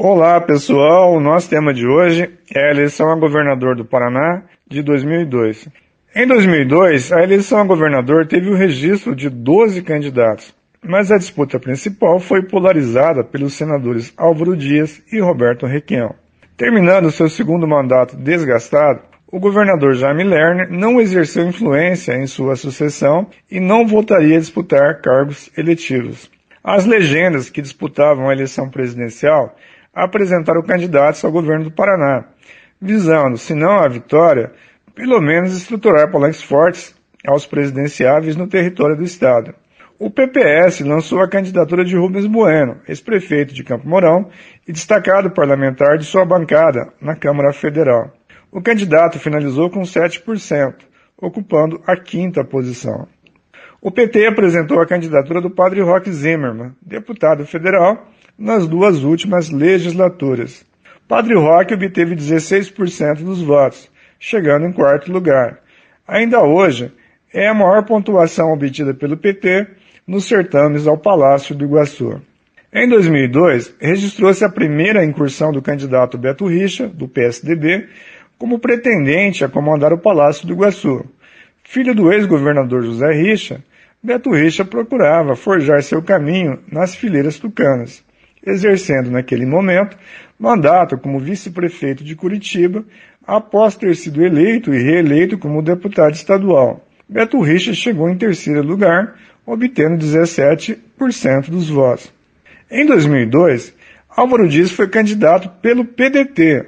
Olá 0.00 0.40
pessoal, 0.40 1.12
o 1.12 1.18
nosso 1.18 1.50
tema 1.50 1.74
de 1.74 1.84
hoje 1.84 2.30
é 2.54 2.68
a 2.68 2.70
eleição 2.70 3.10
a 3.10 3.16
governador 3.16 3.74
do 3.74 3.84
Paraná 3.84 4.44
de 4.70 4.80
2002. 4.80 5.68
Em 6.14 6.24
2002, 6.24 7.10
a 7.10 7.20
eleição 7.20 7.58
a 7.58 7.64
governador 7.64 8.24
teve 8.24 8.48
o 8.48 8.54
registro 8.54 9.12
de 9.12 9.28
12 9.28 9.82
candidatos, 9.82 10.54
mas 10.80 11.10
a 11.10 11.18
disputa 11.18 11.58
principal 11.58 12.20
foi 12.20 12.44
polarizada 12.44 13.24
pelos 13.24 13.54
senadores 13.54 14.14
Álvaro 14.16 14.56
Dias 14.56 15.02
e 15.12 15.18
Roberto 15.18 15.66
Requião. 15.66 16.14
Terminando 16.56 17.10
seu 17.10 17.28
segundo 17.28 17.66
mandato 17.66 18.16
desgastado, 18.16 19.00
o 19.26 19.40
governador 19.40 19.96
Jaime 19.96 20.22
Lerner 20.22 20.70
não 20.70 21.00
exerceu 21.00 21.44
influência 21.44 22.12
em 22.12 22.28
sua 22.28 22.54
sucessão 22.54 23.26
e 23.50 23.58
não 23.58 23.84
voltaria 23.84 24.36
a 24.36 24.40
disputar 24.40 25.00
cargos 25.00 25.50
eletivos. 25.58 26.30
As 26.62 26.86
legendas 26.86 27.50
que 27.50 27.60
disputavam 27.60 28.28
a 28.28 28.32
eleição 28.32 28.70
presidencial 28.70 29.56
apresentaram 29.98 30.62
candidatos 30.62 31.24
ao 31.24 31.32
governo 31.32 31.64
do 31.64 31.72
Paraná, 31.72 32.24
visando, 32.80 33.36
se 33.36 33.52
não 33.52 33.80
a 33.80 33.88
vitória, 33.88 34.52
pelo 34.94 35.20
menos 35.20 35.56
estruturar 35.56 36.10
palanques 36.10 36.42
fortes 36.42 36.94
aos 37.26 37.44
presidenciáveis 37.44 38.36
no 38.36 38.46
território 38.46 38.96
do 38.96 39.02
Estado. 39.02 39.52
O 39.98 40.08
PPS 40.08 40.80
lançou 40.82 41.20
a 41.20 41.28
candidatura 41.28 41.84
de 41.84 41.96
Rubens 41.96 42.26
Bueno, 42.26 42.80
ex-prefeito 42.86 43.52
de 43.52 43.64
Campo 43.64 43.88
Mourão 43.88 44.30
e 44.66 44.72
destacado 44.72 45.32
parlamentar 45.32 45.98
de 45.98 46.04
sua 46.04 46.24
bancada 46.24 46.92
na 47.00 47.16
Câmara 47.16 47.52
Federal. 47.52 48.12
O 48.52 48.62
candidato 48.62 49.18
finalizou 49.18 49.68
com 49.68 49.80
7%, 49.80 50.74
ocupando 51.20 51.82
a 51.84 51.96
quinta 51.96 52.44
posição. 52.44 53.08
O 53.82 53.90
PT 53.90 54.26
apresentou 54.26 54.80
a 54.80 54.86
candidatura 54.86 55.40
do 55.40 55.50
padre 55.50 55.80
Roque 55.80 56.12
Zimmermann, 56.12 56.72
deputado 56.80 57.44
federal, 57.44 58.06
nas 58.38 58.68
duas 58.68 59.02
últimas 59.02 59.50
legislaturas. 59.50 60.64
Padre 61.08 61.34
Roque 61.34 61.74
obteve 61.74 62.14
16% 62.14 63.24
dos 63.24 63.42
votos, 63.42 63.90
chegando 64.20 64.66
em 64.66 64.72
quarto 64.72 65.10
lugar. 65.10 65.58
Ainda 66.06 66.42
hoje, 66.42 66.92
é 67.34 67.48
a 67.48 67.54
maior 67.54 67.84
pontuação 67.84 68.52
obtida 68.52 68.94
pelo 68.94 69.16
PT 69.16 69.66
nos 70.06 70.26
certames 70.26 70.86
ao 70.86 70.96
Palácio 70.96 71.54
do 71.54 71.64
Iguaçu. 71.64 72.22
Em 72.72 72.88
2002, 72.88 73.74
registrou-se 73.80 74.44
a 74.44 74.48
primeira 74.48 75.04
incursão 75.04 75.50
do 75.50 75.60
candidato 75.60 76.16
Beto 76.16 76.46
Richa, 76.46 76.86
do 76.86 77.08
PSDB, 77.08 77.88
como 78.38 78.58
pretendente 78.58 79.44
a 79.44 79.48
comandar 79.48 79.92
o 79.92 79.98
Palácio 79.98 80.46
do 80.46 80.52
Iguaçu. 80.52 81.04
Filho 81.64 81.94
do 81.94 82.12
ex-governador 82.12 82.82
José 82.82 83.10
Richa, 83.12 83.64
Beto 84.02 84.30
Richa 84.30 84.64
procurava 84.64 85.34
forjar 85.34 85.82
seu 85.82 86.02
caminho 86.02 86.60
nas 86.70 86.94
fileiras 86.94 87.38
tucanas 87.38 88.06
exercendo 88.44 89.10
naquele 89.10 89.46
momento 89.46 89.96
mandato 90.38 90.96
como 90.96 91.18
vice-prefeito 91.18 92.04
de 92.04 92.14
Curitiba, 92.14 92.84
após 93.26 93.76
ter 93.76 93.94
sido 93.96 94.24
eleito 94.24 94.72
e 94.72 94.82
reeleito 94.82 95.36
como 95.36 95.62
deputado 95.62 96.14
estadual. 96.14 96.86
Beto 97.08 97.40
Richa 97.40 97.74
chegou 97.74 98.08
em 98.08 98.16
terceiro 98.16 98.62
lugar, 98.62 99.16
obtendo 99.44 100.04
17% 100.04 101.50
dos 101.50 101.68
votos. 101.68 102.12
Em 102.70 102.86
2002, 102.86 103.74
Álvaro 104.08 104.48
Dias 104.48 104.70
foi 104.70 104.88
candidato 104.88 105.48
pelo 105.60 105.84
PDT, 105.84 106.66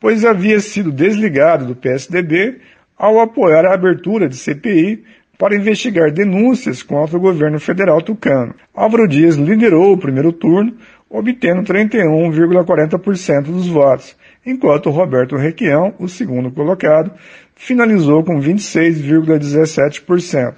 pois 0.00 0.24
havia 0.24 0.60
sido 0.60 0.90
desligado 0.90 1.66
do 1.66 1.76
PSDB 1.76 2.58
ao 2.96 3.20
apoiar 3.20 3.64
a 3.64 3.74
abertura 3.74 4.28
de 4.28 4.36
CPI 4.36 5.04
para 5.38 5.56
investigar 5.56 6.12
denúncias 6.12 6.82
contra 6.82 7.16
o 7.16 7.20
governo 7.20 7.58
federal 7.58 8.00
tucano. 8.00 8.54
Álvaro 8.74 9.08
Dias 9.08 9.36
liderou 9.36 9.92
o 9.92 9.98
primeiro 9.98 10.32
turno, 10.32 10.74
obtendo 11.12 11.62
31,40% 11.62 13.42
dos 13.42 13.68
votos, 13.68 14.16
enquanto 14.46 14.88
Roberto 14.88 15.36
Requião, 15.36 15.92
o 15.98 16.08
segundo 16.08 16.50
colocado, 16.50 17.12
finalizou 17.54 18.24
com 18.24 18.40
26,17%. 18.40 20.54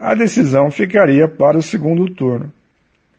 A 0.00 0.12
decisão 0.14 0.72
ficaria 0.72 1.28
para 1.28 1.56
o 1.56 1.62
segundo 1.62 2.12
turno. 2.12 2.52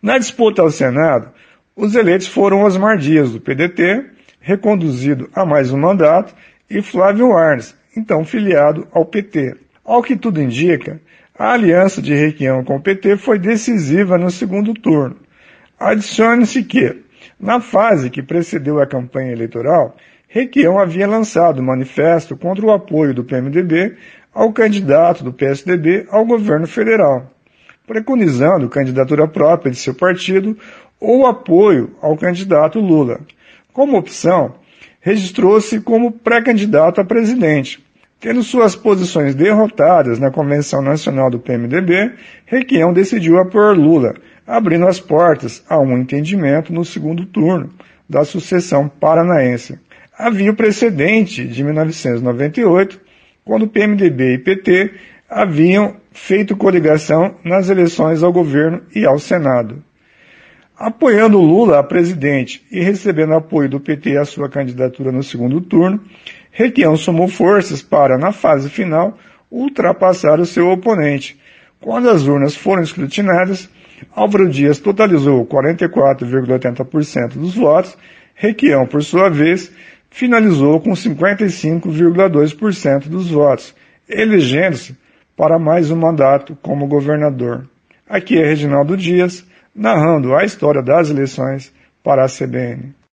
Na 0.01 0.17
disputa 0.17 0.61
ao 0.61 0.69
Senado, 0.69 1.29
os 1.73 1.95
eleitos 1.95 2.27
foram 2.27 2.63
Osmar 2.63 2.97
Dias, 2.97 3.31
do 3.31 3.39
PDT, 3.39 4.03
reconduzido 4.41 5.29
a 5.33 5.45
mais 5.45 5.71
um 5.71 5.79
mandato, 5.79 6.35
e 6.69 6.81
Flávio 6.81 7.31
Arnes, 7.31 7.73
então 7.95 8.25
filiado 8.25 8.85
ao 8.91 9.05
PT. 9.05 9.55
Ao 9.85 10.03
que 10.03 10.17
tudo 10.17 10.41
indica, 10.41 10.99
a 11.37 11.53
aliança 11.53 12.01
de 12.01 12.13
Requião 12.13 12.61
com 12.63 12.75
o 12.75 12.81
PT 12.81 13.15
foi 13.17 13.39
decisiva 13.39 14.17
no 14.17 14.29
segundo 14.29 14.73
turno. 14.73 15.22
Adicione-se 15.83 16.63
que, 16.63 16.95
na 17.37 17.59
fase 17.59 18.09
que 18.09 18.23
precedeu 18.23 18.79
a 18.79 18.87
campanha 18.87 19.33
eleitoral, 19.33 19.97
Requião 20.29 20.79
havia 20.79 21.05
lançado 21.05 21.59
um 21.59 21.65
manifesto 21.65 22.37
contra 22.37 22.65
o 22.65 22.71
apoio 22.71 23.13
do 23.13 23.25
PMDB 23.25 23.97
ao 24.33 24.53
candidato 24.53 25.25
do 25.25 25.33
PSDB 25.33 26.07
ao 26.09 26.25
governo 26.25 26.67
federal, 26.67 27.29
preconizando 27.85 28.69
candidatura 28.69 29.27
própria 29.27 29.73
de 29.73 29.77
seu 29.77 29.93
partido 29.93 30.57
ou 31.01 31.27
apoio 31.27 31.93
ao 32.01 32.15
candidato 32.15 32.79
Lula. 32.79 33.19
Como 33.73 33.97
opção, 33.97 34.55
registrou-se 35.01 35.81
como 35.81 36.13
pré-candidato 36.13 37.01
a 37.01 37.03
presidente. 37.03 37.83
Tendo 38.21 38.41
suas 38.41 38.73
posições 38.73 39.35
derrotadas 39.35 40.17
na 40.17 40.31
Convenção 40.31 40.81
Nacional 40.81 41.29
do 41.29 41.39
PMDB, 41.39 42.13
Requião 42.45 42.93
decidiu 42.93 43.37
apoiar 43.37 43.73
Lula, 43.73 44.15
abrindo 44.45 44.87
as 44.87 44.99
portas 44.99 45.63
a 45.69 45.79
um 45.79 45.97
entendimento 45.97 46.73
no 46.73 46.83
segundo 46.83 47.25
turno 47.25 47.69
da 48.09 48.23
sucessão 48.25 48.87
paranaense. 48.87 49.79
Havia 50.17 50.51
o 50.51 50.55
precedente 50.55 51.47
de 51.47 51.63
1998, 51.63 52.99
quando 53.43 53.67
PMDB 53.67 54.35
e 54.35 54.37
PT 54.37 54.91
haviam 55.29 55.95
feito 56.11 56.55
coligação 56.55 57.35
nas 57.43 57.69
eleições 57.69 58.21
ao 58.21 58.31
governo 58.31 58.83
e 58.95 59.05
ao 59.05 59.17
Senado. 59.17 59.83
Apoiando 60.77 61.39
Lula 61.39 61.79
a 61.79 61.83
presidente 61.83 62.65
e 62.71 62.81
recebendo 62.81 63.33
apoio 63.33 63.69
do 63.69 63.79
PT 63.79 64.17
à 64.17 64.25
sua 64.25 64.49
candidatura 64.49 65.11
no 65.11 65.23
segundo 65.23 65.61
turno, 65.61 66.03
Requião 66.51 66.95
somou 66.95 67.27
forças 67.27 67.81
para, 67.81 68.17
na 68.17 68.31
fase 68.31 68.69
final, 68.69 69.17
ultrapassar 69.49 70.39
o 70.39 70.45
seu 70.45 70.69
oponente. 70.69 71.39
Quando 71.79 72.09
as 72.09 72.27
urnas 72.27 72.55
foram 72.55 72.83
escrutinadas, 72.83 73.69
Álvaro 74.15 74.49
Dias 74.49 74.79
totalizou 74.79 75.45
44,80% 75.45 77.33
dos 77.33 77.55
votos, 77.55 77.97
Requião, 78.35 78.87
por 78.87 79.03
sua 79.03 79.29
vez, 79.29 79.71
finalizou 80.09 80.79
com 80.79 80.91
55,2% 80.91 83.07
dos 83.07 83.29
votos, 83.29 83.75
elegendo-se 84.07 84.97
para 85.35 85.59
mais 85.59 85.91
um 85.91 85.95
mandato 85.95 86.57
como 86.61 86.87
governador. 86.87 87.67
Aqui 88.07 88.37
é 88.37 88.45
Reginaldo 88.45 88.97
Dias, 88.97 89.45
narrando 89.75 90.35
a 90.35 90.43
história 90.43 90.81
das 90.81 91.09
eleições 91.09 91.73
para 92.03 92.23
a 92.23 92.27
CBN. 92.27 92.93